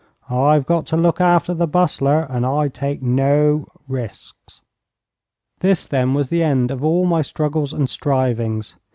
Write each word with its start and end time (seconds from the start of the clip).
I've 0.31 0.65
got 0.65 0.87
to 0.87 0.97
look 0.97 1.21
after 1.21 1.53
the 1.53 1.67
Bustler, 1.67 2.21
and 2.27 2.43
I 2.43 2.69
take 2.69 3.03
no 3.03 3.67
risks.' 3.87 4.63
This, 5.59 5.87
then, 5.87 6.15
was 6.15 6.29
the 6.31 6.41
end 6.41 6.71
of 6.71 6.83
all 6.83 7.05
my 7.05 7.21
struggles 7.21 7.71
and 7.71 7.87
strivings. 7.87 8.77